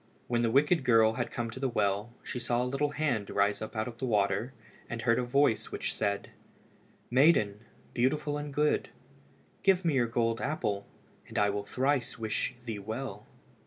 When 0.27 0.41
the 0.41 0.49
wicked 0.49 0.83
girl 0.83 1.13
had 1.13 1.29
come 1.29 1.51
to 1.51 1.59
the 1.59 1.69
well, 1.69 2.11
she 2.23 2.39
saw 2.39 2.63
a 2.63 2.65
little 2.65 2.89
hand 2.89 3.29
rise 3.29 3.61
up 3.61 3.75
out 3.75 3.87
of 3.87 3.99
the 3.99 4.05
water, 4.07 4.51
and 4.89 5.03
heard 5.03 5.19
a 5.19 5.23
voice 5.23 5.71
which 5.71 5.93
said 5.93 6.31
"Maiden, 7.11 7.59
beautiful 7.93 8.35
and 8.35 8.51
good, 8.51 8.89
give 9.61 9.85
me 9.85 9.93
your 9.93 10.07
gold 10.07 10.41
apple 10.41 10.87
and 11.27 11.37
I 11.37 11.51
will 11.51 11.65
thrice 11.65 12.17
wish 12.17 12.55
thee 12.65 12.79
well." 12.79 13.27